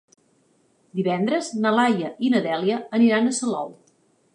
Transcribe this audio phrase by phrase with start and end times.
[1.01, 3.75] Divendres na Laia i na Dèlia aniran a Salou.